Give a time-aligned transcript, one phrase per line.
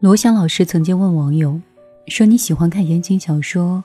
[0.00, 1.60] 罗翔老师曾经问网友
[2.06, 3.82] 说：“你喜欢看言情小说，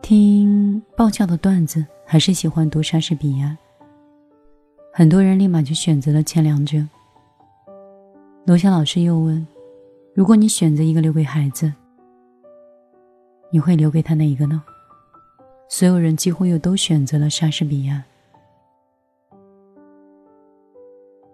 [0.00, 3.58] 听爆笑的段子，还是喜欢读莎士比亚？”
[4.94, 6.78] 很多人立马就选择了前两者。
[8.44, 9.44] 罗翔老师又问
[10.14, 11.72] ：“如果你选择一个留给孩子，
[13.50, 14.62] 你会留给他哪一个呢？”
[15.68, 18.04] 所有人几乎又都选择了莎士比亚。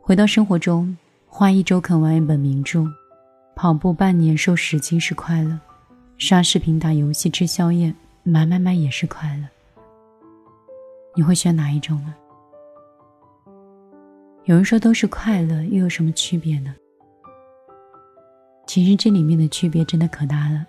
[0.05, 0.97] 回到生活中，
[1.29, 2.85] 花一周啃完一本名著，
[3.55, 5.57] 跑步半年瘦十斤是快乐，
[6.19, 9.45] 刷视频、打游戏、吃宵夜、买买买也是快乐。
[11.15, 12.13] 你会选哪一种呢？
[14.47, 16.75] 有人说都是快乐，又有什么区别呢？
[18.67, 20.67] 其实这里面的区别真的可大了。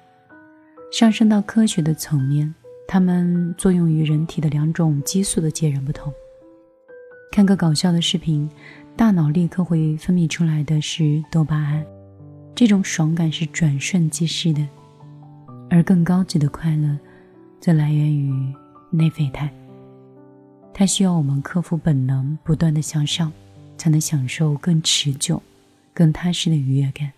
[0.92, 2.54] 上升到科学的层面，
[2.88, 6.14] 它们作用于人体的两种激素的截然不同。
[7.32, 8.48] 看个搞笑的视频，
[8.96, 11.86] 大脑立刻会分泌出来的是多巴胺，
[12.56, 14.64] 这种爽感是转瞬即逝的；
[15.70, 16.98] 而更高级的快乐，
[17.60, 18.54] 则来源于
[18.90, 19.50] 内啡肽，
[20.74, 23.32] 它需要我们克服本能，不断的向上。
[23.76, 25.42] 才能享受更持久、
[25.96, 27.12] 更踏实的愉悦感。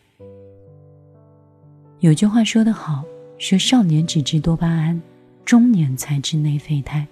[1.99, 3.03] 有句话说得好，
[3.37, 4.99] 说少年只知多巴胺，
[5.43, 7.05] 中年才知内啡肽。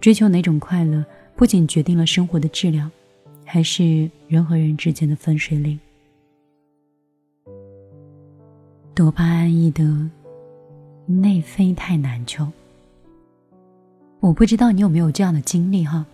[0.00, 1.02] 追求哪种快乐，
[1.36, 2.90] 不仅决定了生活的质量，
[3.50, 5.80] 还是人和人之间的分水岭。
[8.94, 10.06] 多巴胺易得，
[11.06, 12.46] 内啡肽难求。
[14.20, 16.04] 我不知道你有没有这样的经历哈。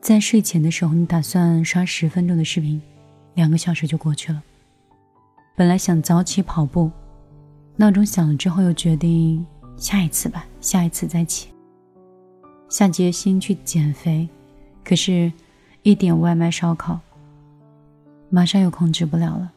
[0.00, 2.80] 在睡前的时候，你打算刷十分钟的视频，
[3.34, 4.42] 两个小时就过去了。
[5.54, 6.90] 本来想早起跑步，
[7.76, 9.44] 闹钟响了之后又决定
[9.76, 11.50] 下一次吧，下一次再起。
[12.70, 14.26] 下决心去减肥，
[14.82, 15.30] 可是，
[15.84, 16.98] 一点外卖烧烤，
[18.30, 19.52] 马上又控制不了了。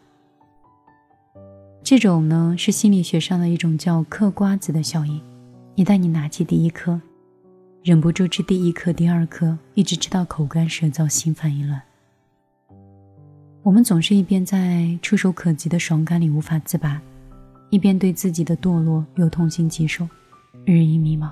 [1.81, 5.21] 这种呢是心理学上的一种叫嗑瓜子的效应，
[5.75, 6.99] 一旦你拿起第一颗。
[7.81, 11.81] 忍不住吃第一颗、第二颗，一直吃到口干舌燥、心烦意乱。
[13.63, 17.01] 我们总是一边在触手可及的爽感里无法自拔，
[17.69, 20.05] 一边对自己的堕落又痛心疾首，
[20.65, 21.29] 日益迷茫。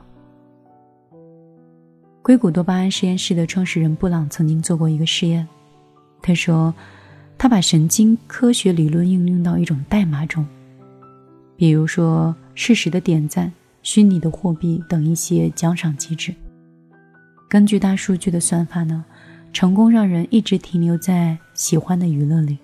[2.26, 5.48] 硅谷多巴胺实验室的创始人布朗曾经做过一个实验，
[6.24, 6.74] 他说，
[7.38, 10.44] 他把神经科学理论应用到一种代码中，
[11.56, 13.54] 比如说事实的点赞、
[13.84, 16.34] 虚拟的货币等一些奖赏机制。
[17.48, 19.06] 根据大数据的算法呢，
[19.54, 22.58] 成功让人一直停留在喜欢的娱乐里。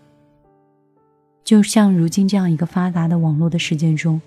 [1.44, 4.20] 就像如今这样一个发达的网络的世界中，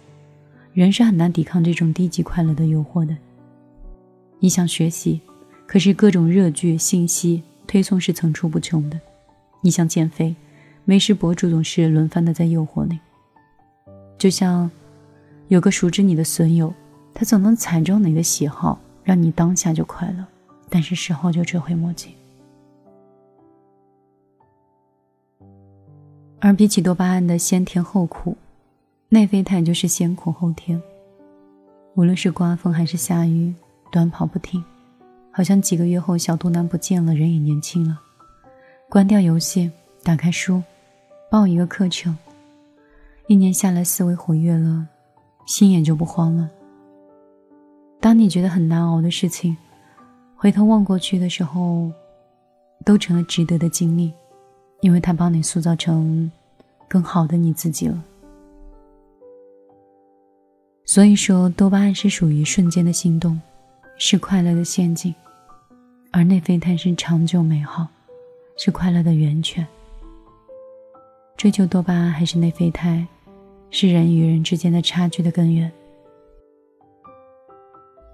[0.75, 3.17] 人是很难抵抗这种低级快乐的诱惑的。
[4.41, 5.21] 你想学习，
[5.67, 8.99] 可是各种热剧信息推送是层出不穷的；
[9.62, 10.34] 你想减肥，
[10.84, 12.99] 美食博主总是轮番的在诱惑你。
[14.19, 14.71] 就像
[15.49, 16.73] 有个熟知你的损友，
[17.15, 20.25] 他总能踩中你的喜好，让你当下就快乐。
[20.69, 22.15] 但是事后就追悔莫及。
[26.41, 28.37] 而比起多巴胺的先甜后苦，
[29.09, 30.83] 内啡肽就是先苦后甜。
[31.94, 33.55] 无论是刮风还是下雨，
[33.94, 34.60] 短跑不停，
[35.31, 38.00] 好像几个月后小肚腩不见了，人也年轻了。
[38.88, 39.71] 关掉游戏，
[40.03, 40.60] 打开书，
[41.31, 42.19] 报一个课程，
[43.28, 44.84] 一年下来思维活跃了，
[45.47, 46.50] 心也就不慌了。
[48.00, 49.56] 当你觉得很难熬的事情。
[50.34, 51.88] 回头望过去的时候，
[52.84, 54.12] 都成了值得的经历，
[54.81, 56.28] 因为它帮你塑造成
[56.88, 58.03] 更好的你自己了。
[60.84, 63.41] 所以说，多巴胺是属于瞬间的心动，
[63.97, 65.12] 是快乐的陷阱；
[66.10, 67.87] 而内啡肽是长久美好，
[68.56, 69.66] 是快乐的源泉。
[71.37, 73.06] 追求多巴胺还是内啡肽，
[73.71, 75.71] 是人与人之间的差距的根源。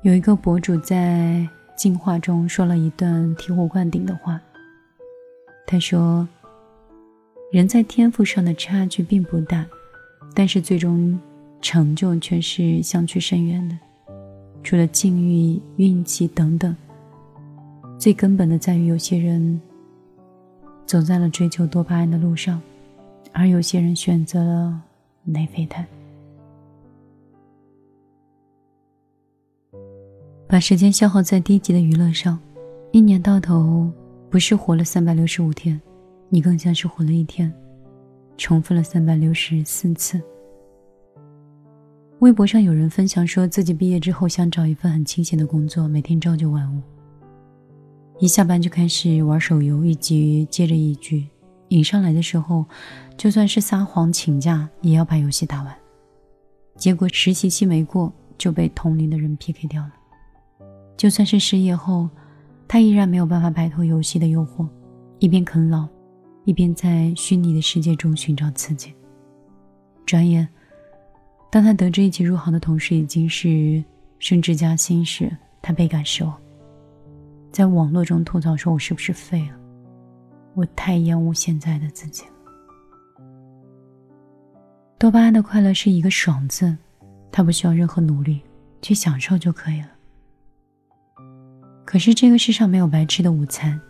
[0.02, 1.48] 有一个博主在。
[1.76, 4.38] 进化中说了一段醍醐灌顶的话。
[5.66, 6.28] 他说
[7.50, 9.64] ：“人在天赋上的差距并不大，
[10.34, 11.18] 但是最终
[11.62, 13.78] 成就却是相去甚远的。
[14.62, 16.76] 除了境遇、运气等等，
[17.98, 19.60] 最根本的在于有些人
[20.86, 22.60] 走在了追求多巴胺的路上，
[23.32, 24.80] 而有些人选择了
[25.24, 25.84] 内啡肽。”
[30.46, 32.38] 把时间消耗在低级的娱乐上，
[32.90, 33.88] 一年到头
[34.28, 35.80] 不是活了三百六十五天，
[36.28, 37.52] 你更像是活了一天，
[38.36, 40.20] 重复了三百六十四次。
[42.20, 46.82] 微博上有人分享说自己毕业之后想找一份很清闲的工作，每天朝九晚五，
[48.18, 51.26] 一下班就开始玩手游，一局接着一局，
[51.68, 52.66] 瘾上来的时候，
[53.16, 55.74] 就算是撒谎请假，也要把游戏打完。
[56.76, 59.92] 结果实习期没过，就被同龄的人 PK 掉了。
[60.98, 62.06] 就算是失业后，
[62.68, 64.68] 他依然没有办法摆脱游戏的诱惑，
[65.20, 65.88] 一边啃老，
[66.44, 68.92] 一边在虚拟的世界中寻找刺激。
[70.04, 70.46] 转眼，
[71.50, 73.82] 当他得知一起入行的同事已经是
[74.20, 76.32] 升职加薪时，他倍感失望，
[77.50, 79.56] 在网络中吐槽说：“我是不是废了？”
[80.54, 82.30] 我太厌恶现在的自己了。
[84.96, 86.76] 多巴胺的快乐是一个“爽”字，
[87.32, 88.40] 它不需要任何努力
[88.80, 89.88] 去享受就可以了。
[91.84, 93.80] 可是这个世上没有白吃的午餐，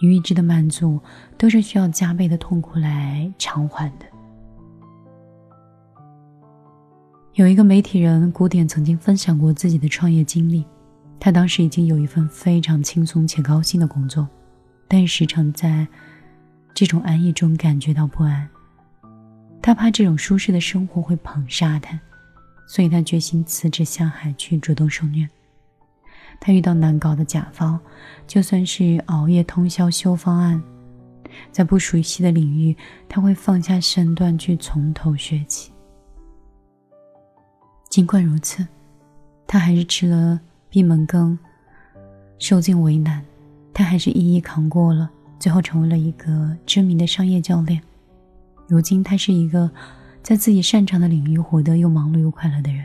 [0.00, 0.98] 你预知的满足
[1.36, 4.06] 都是需要加倍的痛苦来偿还的。
[7.34, 10.64] 有一个媒体人古典曾经分享过自己的创业经历，
[11.18, 14.28] 他当时已经有一份非常轻松且高薪的工作。
[14.86, 15.84] 但时常在
[16.72, 18.48] 这种安逸中感觉到不安，
[19.60, 21.98] 他怕这种舒适的生活会捧杀他，
[22.68, 25.28] 所以他决心辞职下海去主动受虐。
[26.38, 27.80] 他遇到难搞的甲方，
[28.28, 30.62] 就算是熬夜通宵修方案，
[31.50, 32.76] 在不熟悉的领域，
[33.08, 35.73] 他会放下身段去从头学起。
[37.94, 38.66] 尽管如此，
[39.46, 41.38] 他还是吃了闭门羹，
[42.40, 43.24] 受尽为难。
[43.72, 45.08] 他还是一一扛过了，
[45.38, 47.80] 最后成为了一个知名的商业教练。
[48.66, 49.70] 如今，他是一个
[50.24, 52.84] 在自己擅长的领域活得又忙碌又快乐的人。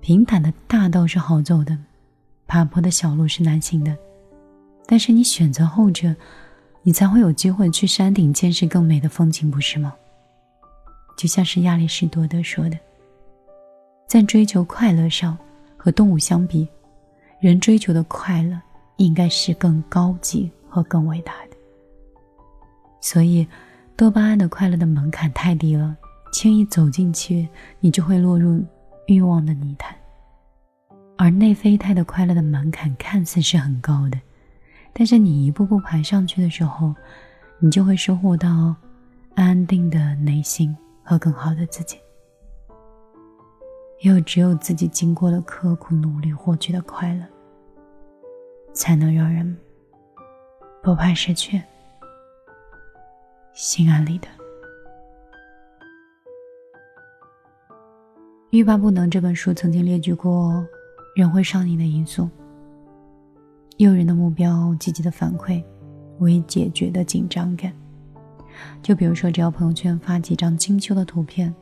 [0.00, 1.78] 平坦的大道是好走的，
[2.48, 3.96] 爬坡的小路是难行的。
[4.84, 6.12] 但是你选择后者，
[6.82, 9.94] 你才会有机会去山顶见识更美的风景，不是吗？
[11.16, 12.76] 就像是亚里士多德说的，
[14.12, 15.38] 在追求快乐上，
[15.74, 16.68] 和动物相比，
[17.40, 18.60] 人追求的快乐。
[18.98, 21.56] 应该是更高级和更伟大的，
[23.00, 23.44] 所以
[23.96, 25.96] 多巴胺的快乐的门槛太低了，
[26.30, 27.48] 轻易走进去，
[27.80, 28.62] 你就会落入
[29.06, 29.96] 欲望的泥潭；
[31.16, 34.20] 而内啡肽的快乐的门槛看似是很高的，
[34.92, 36.94] 但是你一步步爬上去的时候，
[37.58, 38.76] 你就会收获到
[39.34, 41.96] 安定的内心和更好的自己。
[44.02, 47.24] 也有只有自己经过了刻苦努力获取的快乐。
[48.74, 49.54] 才能让人
[50.82, 51.60] 不怕失去，
[53.52, 54.26] 心安理得。
[58.50, 60.66] 《欲罢不能》这本书曾经列举过
[61.14, 62.30] 人会上瘾的因素：
[63.76, 65.62] 诱人的目标、积极的反馈、
[66.18, 67.72] 未解决的紧张感。
[68.82, 71.54] 就比如说，只要朋友圈发几张精修的图片，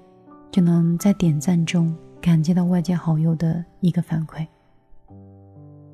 [0.52, 4.46] 就能在点赞中感激到外界好友的一个反馈。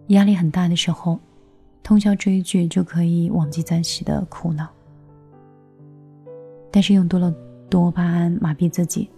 [0.09, 1.19] 压力很大的时候，
[1.83, 4.69] 通宵追剧就可以忘记暂时的苦恼。
[6.71, 7.35] 但是用多了
[7.71, 9.09] 多巴胺麻痹自己，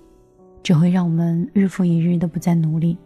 [0.62, 2.96] 只会让我们日复一日的不再努力，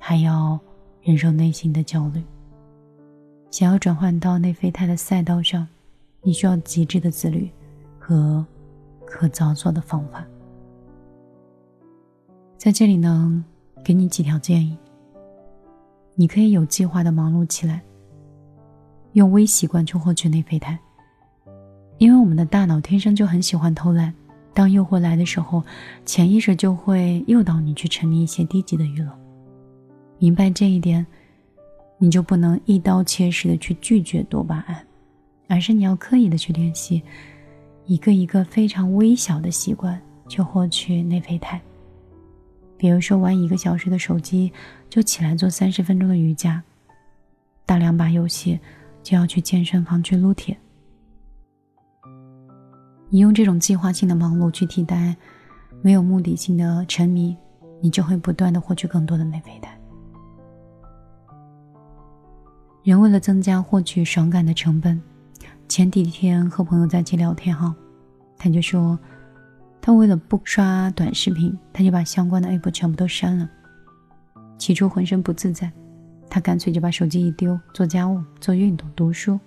[0.00, 0.58] 还要
[1.02, 2.22] 忍受内心的焦虑。
[3.50, 5.68] 想要转换到内啡肽的赛道上，
[6.22, 7.50] 你需要极致的自律
[7.98, 8.44] 和
[9.04, 10.24] 可操作的方法。
[12.62, 13.44] 在这里呢，
[13.82, 14.78] 给你几条建议。
[16.14, 17.82] 你可以有计划的忙碌起来，
[19.14, 20.78] 用微习惯去获取内啡肽。
[21.98, 24.14] 因为我们的大脑天生就很喜欢偷懒，
[24.54, 25.60] 当诱惑来的时候，
[26.06, 29.10] 潜意识就会诱导你去沉迷一些低级的娱乐。
[30.20, 31.04] 明白这一点，
[31.98, 34.86] 你就不能一刀切式的去拒绝多巴胺，
[35.48, 37.02] 而是你要刻意的去练习，
[37.86, 41.60] 一个一个非常微小的习惯去获取内啡肽。
[42.82, 44.52] 比如说，玩一个小时的手机，
[44.90, 46.60] 就起来做三十分钟的瑜伽；
[47.64, 48.58] 打两把游戏，
[49.04, 50.58] 就要去健身房去撸铁。
[53.08, 55.16] 你用这种计划性的忙碌去替代
[55.80, 57.36] 没有目的性的沉迷，
[57.80, 59.78] 你就会不断的获取更多的内啡肽。
[62.82, 65.00] 人为了增加获取爽感的成本，
[65.68, 67.72] 前几天和朋友在一起聊天哈，
[68.36, 68.98] 他就说。
[69.84, 73.50] 他为了不刷短视频，他就把相关的 app 全部都删了。
[74.56, 75.70] 起初浑身不自在，
[76.30, 79.40] 他干脆就把手机一丢，做家务、做运动、读书。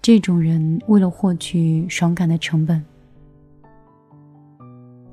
[0.00, 2.82] 这种人为了获取爽感的成本，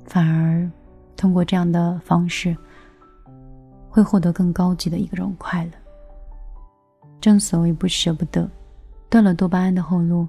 [0.06, 0.66] 反而
[1.14, 2.56] 通过这样的方式，
[3.90, 5.72] 会获得更高级的一种快乐。
[7.20, 8.48] 正所谓不舍不得，
[9.10, 10.26] 断了多巴胺的后路，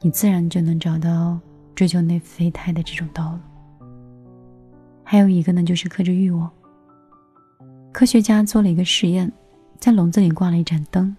[0.00, 1.38] 你自然就能找到。
[1.76, 3.86] 追求内啡肽的这种道路，
[5.04, 6.50] 还有一个呢，就是克制欲望。
[7.92, 9.30] 科学家做了一个实验，
[9.78, 11.14] 在笼子里挂了一盏灯，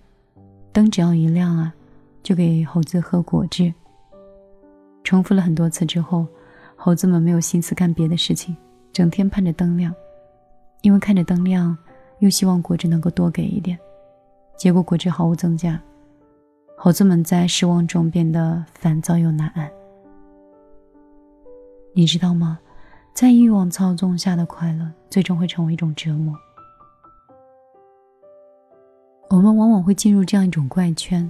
[0.74, 1.72] 灯只要一亮啊，
[2.24, 3.72] 就给猴子喝果汁。
[5.04, 6.26] 重复了很多次之后，
[6.76, 8.58] 猴子们没有心思干别的事情，
[8.92, 9.94] 整天盼着灯亮，
[10.82, 11.78] 因为看着灯亮，
[12.18, 13.78] 又希望果汁能够多给一点。
[14.58, 15.80] 结果果汁毫无增加，
[16.76, 19.70] 猴子们在失望中变得烦躁又难安。
[21.98, 22.60] 你知道吗？
[23.12, 26.32] 在欲望操纵下的快乐，最终会成为一种折磨。
[29.32, 31.28] 我们往往会进入这样一种怪圈：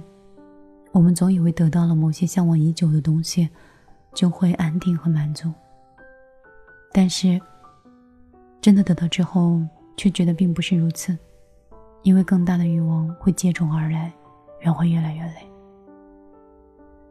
[0.92, 3.48] 我们总以为得到了某些向往已久的东西，
[4.12, 5.50] 就会安定和满足。
[6.92, 7.40] 但是，
[8.60, 9.62] 真的得到之后，
[9.96, 11.16] 却觉得并不是如此，
[12.02, 14.12] 因为更大的欲望会接踵而来，
[14.60, 15.50] 人会越来越累。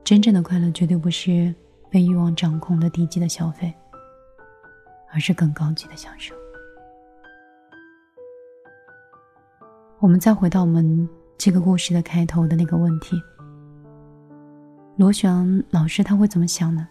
[0.03, 1.55] 真正的快乐，绝对不是。
[1.89, 3.74] 被欲望掌控的低级的消费，
[5.12, 6.36] 而是更高级的享受。
[10.00, 13.20] 我们再回到我们这个故事的开头的那个问题：
[14.96, 16.88] 罗翔老师他会怎么想呢？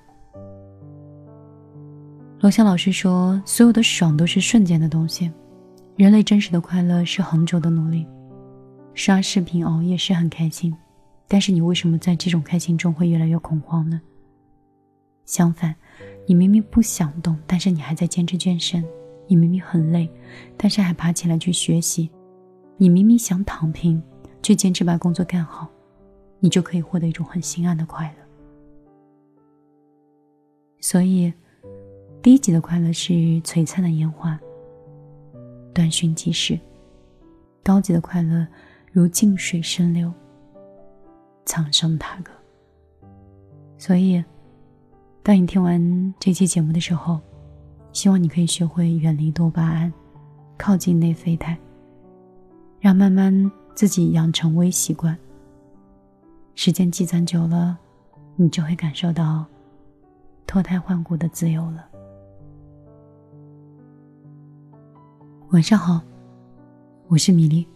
[2.41, 5.33] 罗翔老师说：“所有的爽都是瞬间的东西，
[5.97, 8.07] 人类真实的快乐是恒久的努力。
[8.93, 10.77] 刷视频熬夜是很开心，
[11.29, 14.01] 但是你为什么在这种开心中会越来越恐慌呢？”
[15.27, 15.75] 相反，
[16.25, 18.81] 你明明不想动，但是你还在坚持健身；
[19.27, 20.09] 你明明很累，
[20.57, 22.09] 但是还爬起来去学习；
[22.77, 24.01] 你明明想躺平，
[24.41, 25.69] 却坚持把工作干好，
[26.39, 28.25] 你就可以获得一种很心安的快乐。
[30.81, 31.33] 所以，
[32.23, 34.39] 低级的快乐是璀璨的烟花，
[35.75, 36.57] 短讯即逝；
[37.65, 38.47] 高级的快乐
[38.93, 40.13] 如静水深流，
[41.45, 42.31] 苍生踏歌。
[43.77, 44.25] 所以。
[45.27, 47.21] 当你听完这期节目的时候，
[47.93, 49.93] 希望你可以学会远离多巴胺，
[50.57, 51.59] 靠近内啡肽，
[52.79, 55.19] 让慢慢自己养成微习惯。
[56.55, 57.77] 时间积攒久了，
[58.37, 59.45] 你就会感受到
[60.47, 61.85] 脱胎换骨的自由了。
[65.51, 66.01] 晚上好，
[67.09, 67.67] 我是米粒，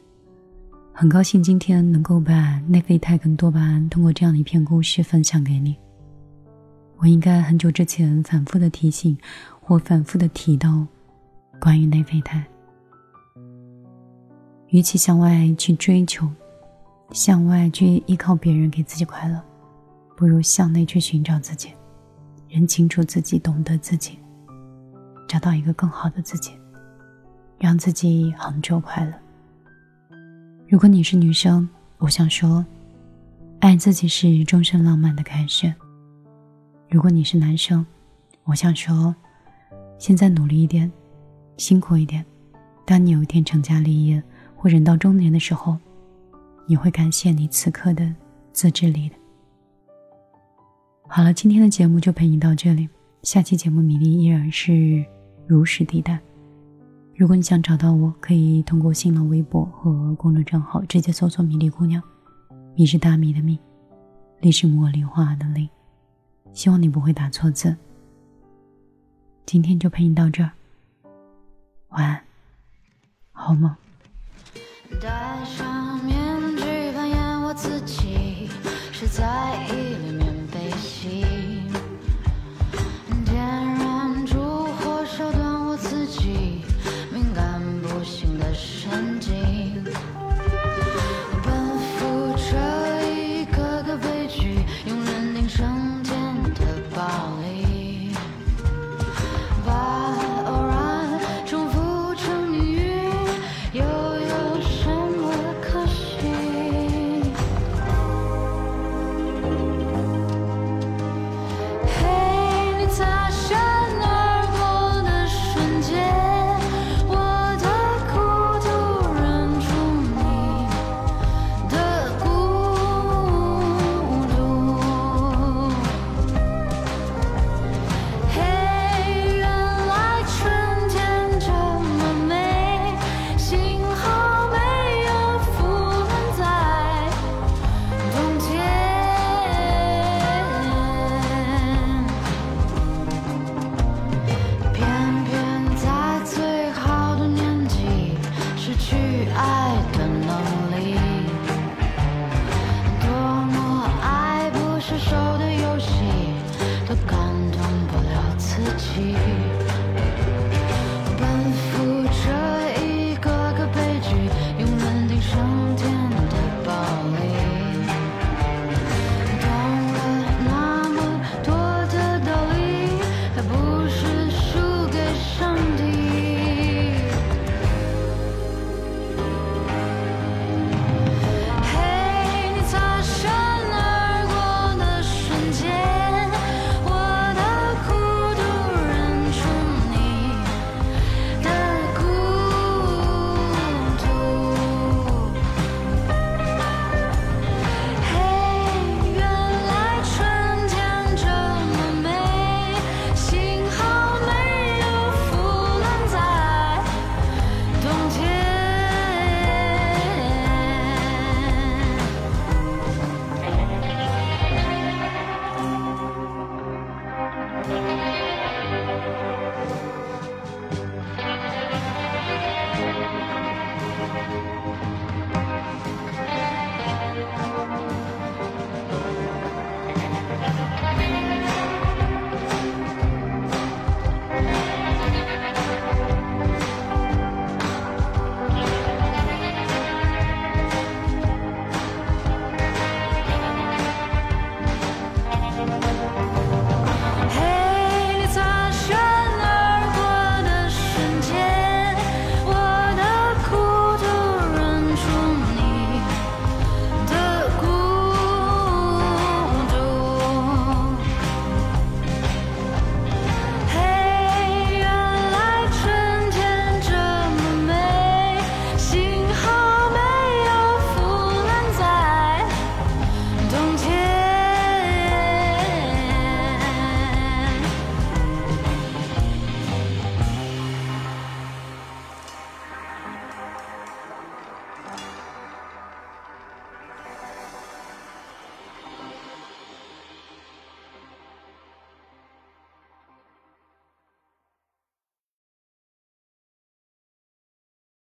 [0.92, 5.76] 很高兴今天能够把内啡肽跟多巴胺通过这样的一篇故事分享给你。
[7.02, 9.16] 我应该很久之前反复的提醒，
[9.62, 10.86] 或反复的提到，
[11.58, 12.44] 关于内啡肽。
[14.68, 16.28] 与其向外去追求，
[17.12, 19.40] 向外去依靠别人给自己快乐，
[20.14, 21.70] 不如向内去寻找自己，
[22.50, 24.18] 认清楚自己，懂得自己，
[25.26, 26.52] 找到一个更好的自己，
[27.58, 29.14] 让自己恒久快乐。
[30.68, 31.66] 如果你是女生，
[31.96, 32.62] 我想说，
[33.60, 35.72] 爱自己是终身浪漫的开始。
[36.90, 37.86] 如果你是男生，
[38.42, 39.14] 我想说，
[39.96, 40.90] 现在努力一点，
[41.56, 42.26] 辛苦一点。
[42.84, 44.20] 当你有一天成家立业
[44.56, 45.78] 或人到中年的时候，
[46.66, 48.12] 你会感谢你此刻的
[48.52, 49.14] 自制力的。
[51.06, 52.88] 好了，今天的节目就陪你到这里。
[53.22, 55.04] 下期节目米粒依然是
[55.46, 56.18] 如实地带。
[57.14, 62.02] 如果你想找到我，可以通过新浪微博和公众账号直接搜索“米粒姑娘”，
[62.74, 63.60] 米是大米的米，
[64.40, 65.68] 粒是茉莉花的粒。
[66.52, 67.76] 希望你不会打错字。
[69.46, 70.50] 今天就陪你到这儿，
[71.88, 72.22] 晚安，
[73.32, 73.74] 好梦。
[75.00, 78.48] 戴上面具扮演我自己，
[78.92, 79.39] 是在。